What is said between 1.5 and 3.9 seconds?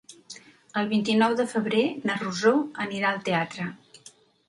febrer na Rosó anirà al teatre.